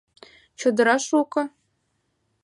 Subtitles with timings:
[0.59, 1.41] —Чодыра шуко.